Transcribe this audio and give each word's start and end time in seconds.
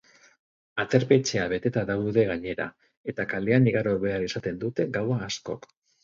Aterpetxeak 0.83 1.49
beteta 1.51 1.83
daude 1.89 2.23
gainera, 2.29 2.67
eta 3.13 3.25
kalean 3.33 3.67
igaro 3.73 3.93
behar 4.05 4.25
izaten 4.29 4.57
dute 4.65 4.87
gaua 4.97 5.19
askok. 5.27 5.69